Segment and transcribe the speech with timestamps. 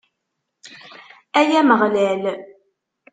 [1.39, 2.21] Ay Ameɣlal!